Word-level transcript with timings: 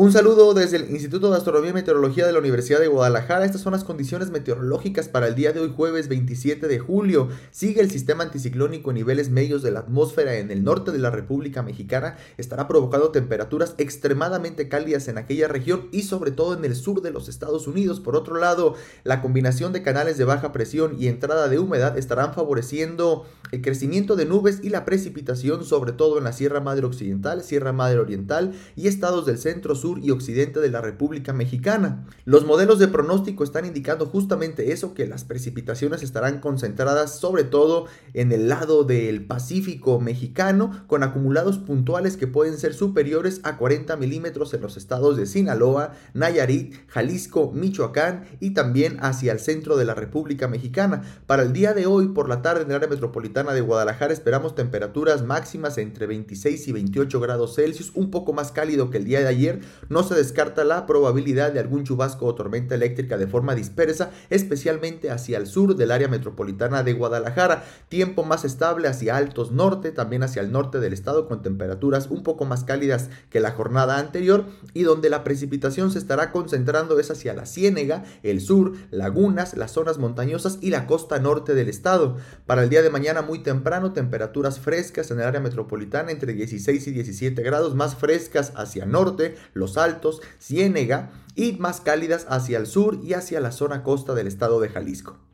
Un 0.00 0.12
saludo 0.12 0.54
desde 0.54 0.76
el 0.76 0.90
Instituto 0.92 1.28
de 1.28 1.38
Astronomía 1.38 1.70
y 1.70 1.74
Meteorología 1.74 2.24
de 2.24 2.32
la 2.32 2.38
Universidad 2.38 2.78
de 2.78 2.86
Guadalajara. 2.86 3.44
Estas 3.44 3.62
son 3.62 3.72
las 3.72 3.82
condiciones 3.82 4.30
meteorológicas 4.30 5.08
para 5.08 5.26
el 5.26 5.34
día 5.34 5.52
de 5.52 5.58
hoy, 5.58 5.72
jueves 5.74 6.06
27 6.06 6.68
de 6.68 6.78
julio. 6.78 7.30
Sigue 7.50 7.80
el 7.80 7.90
sistema 7.90 8.22
anticiclónico 8.22 8.92
en 8.92 8.94
niveles 8.94 9.28
medios 9.28 9.60
de 9.60 9.72
la 9.72 9.80
atmósfera 9.80 10.36
en 10.36 10.52
el 10.52 10.62
norte 10.62 10.92
de 10.92 11.00
la 11.00 11.10
República 11.10 11.64
Mexicana. 11.64 12.16
Estará 12.36 12.68
provocando 12.68 13.10
temperaturas 13.10 13.74
extremadamente 13.78 14.68
cálidas 14.68 15.08
en 15.08 15.18
aquella 15.18 15.48
región 15.48 15.88
y 15.90 16.02
sobre 16.02 16.30
todo 16.30 16.56
en 16.56 16.64
el 16.64 16.76
sur 16.76 17.02
de 17.02 17.10
los 17.10 17.28
Estados 17.28 17.66
Unidos. 17.66 17.98
Por 17.98 18.14
otro 18.14 18.38
lado, 18.38 18.76
la 19.02 19.20
combinación 19.20 19.72
de 19.72 19.82
canales 19.82 20.16
de 20.16 20.22
baja 20.22 20.52
presión 20.52 20.94
y 20.96 21.08
entrada 21.08 21.48
de 21.48 21.58
humedad 21.58 21.98
estarán 21.98 22.34
favoreciendo 22.34 23.26
el 23.50 23.62
crecimiento 23.62 24.14
de 24.14 24.26
nubes 24.26 24.60
y 24.62 24.68
la 24.68 24.84
precipitación, 24.84 25.64
sobre 25.64 25.90
todo 25.90 26.18
en 26.18 26.24
la 26.24 26.32
Sierra 26.32 26.60
Madre 26.60 26.86
Occidental, 26.86 27.42
Sierra 27.42 27.72
Madre 27.72 27.98
Oriental 27.98 28.52
y 28.76 28.86
estados 28.86 29.26
del 29.26 29.38
centro 29.38 29.74
sur 29.74 29.87
y 29.96 30.10
occidente 30.10 30.60
de 30.60 30.70
la 30.70 30.82
República 30.82 31.32
Mexicana. 31.32 32.06
Los 32.26 32.44
modelos 32.44 32.78
de 32.78 32.88
pronóstico 32.88 33.44
están 33.44 33.64
indicando 33.64 34.04
justamente 34.06 34.72
eso, 34.72 34.92
que 34.92 35.06
las 35.06 35.24
precipitaciones 35.24 36.02
estarán 36.02 36.40
concentradas 36.40 37.18
sobre 37.18 37.44
todo 37.44 37.86
en 38.12 38.32
el 38.32 38.48
lado 38.48 38.84
del 38.84 39.24
Pacífico 39.24 40.00
mexicano, 40.00 40.84
con 40.86 41.02
acumulados 41.02 41.58
puntuales 41.58 42.16
que 42.16 42.26
pueden 42.26 42.58
ser 42.58 42.74
superiores 42.74 43.40
a 43.44 43.56
40 43.56 43.96
milímetros 43.96 44.52
en 44.52 44.60
los 44.60 44.76
estados 44.76 45.16
de 45.16 45.26
Sinaloa, 45.26 45.94
Nayarit, 46.12 46.74
Jalisco, 46.88 47.52
Michoacán 47.52 48.24
y 48.40 48.50
también 48.50 48.98
hacia 49.00 49.32
el 49.32 49.38
centro 49.38 49.76
de 49.76 49.84
la 49.84 49.94
República 49.94 50.48
Mexicana. 50.48 51.02
Para 51.26 51.42
el 51.42 51.52
día 51.52 51.72
de 51.72 51.86
hoy, 51.86 52.08
por 52.08 52.28
la 52.28 52.42
tarde 52.42 52.62
en 52.62 52.70
el 52.70 52.76
área 52.76 52.88
metropolitana 52.88 53.52
de 53.52 53.60
Guadalajara, 53.60 54.12
esperamos 54.12 54.54
temperaturas 54.54 55.22
máximas 55.24 55.78
entre 55.78 56.06
26 56.06 56.68
y 56.68 56.72
28 56.72 57.20
grados 57.20 57.54
Celsius, 57.54 57.92
un 57.94 58.10
poco 58.10 58.32
más 58.32 58.52
cálido 58.52 58.90
que 58.90 58.98
el 58.98 59.04
día 59.04 59.20
de 59.20 59.28
ayer, 59.28 59.60
no 59.88 60.02
se 60.02 60.14
descarta 60.14 60.64
la 60.64 60.86
probabilidad 60.86 61.52
de 61.52 61.60
algún 61.60 61.84
chubasco 61.84 62.26
o 62.26 62.34
tormenta 62.34 62.74
eléctrica 62.74 63.16
de 63.16 63.26
forma 63.26 63.54
dispersa, 63.54 64.10
especialmente 64.30 65.10
hacia 65.10 65.38
el 65.38 65.46
sur 65.46 65.76
del 65.76 65.90
área 65.90 66.08
metropolitana 66.08 66.82
de 66.82 66.92
Guadalajara. 66.92 67.64
Tiempo 67.88 68.24
más 68.24 68.44
estable 68.44 68.88
hacia 68.88 69.16
altos 69.16 69.52
norte, 69.52 69.92
también 69.92 70.22
hacia 70.22 70.42
el 70.42 70.52
norte 70.52 70.80
del 70.80 70.92
estado 70.92 71.28
con 71.28 71.42
temperaturas 71.42 72.08
un 72.10 72.22
poco 72.22 72.44
más 72.44 72.64
cálidas 72.64 73.10
que 73.30 73.40
la 73.40 73.52
jornada 73.52 73.98
anterior 73.98 74.44
y 74.74 74.82
donde 74.82 75.10
la 75.10 75.24
precipitación 75.24 75.90
se 75.90 75.98
estará 75.98 76.30
concentrando 76.30 76.98
es 76.98 77.10
hacia 77.10 77.34
la 77.34 77.46
Ciénega, 77.46 78.04
el 78.22 78.40
sur, 78.40 78.72
lagunas, 78.90 79.56
las 79.56 79.72
zonas 79.72 79.98
montañosas 79.98 80.58
y 80.60 80.70
la 80.70 80.86
costa 80.86 81.18
norte 81.18 81.54
del 81.54 81.68
estado. 81.68 82.16
Para 82.46 82.62
el 82.62 82.70
día 82.70 82.82
de 82.82 82.90
mañana 82.90 83.22
muy 83.22 83.40
temprano, 83.40 83.92
temperaturas 83.92 84.60
frescas 84.60 85.10
en 85.10 85.20
el 85.20 85.26
área 85.26 85.40
metropolitana 85.40 86.10
entre 86.10 86.32
16 86.32 86.86
y 86.86 86.90
17 86.92 87.42
grados, 87.42 87.74
más 87.74 87.96
frescas 87.96 88.52
hacia 88.56 88.86
norte, 88.86 89.36
Altos, 89.76 90.22
Ciénega 90.40 91.10
y 91.34 91.52
más 91.52 91.80
cálidas 91.80 92.26
hacia 92.28 92.58
el 92.58 92.66
sur 92.66 93.00
y 93.02 93.12
hacia 93.12 93.40
la 93.40 93.52
zona 93.52 93.82
costa 93.82 94.14
del 94.14 94.26
estado 94.26 94.60
de 94.60 94.68
Jalisco. 94.68 95.27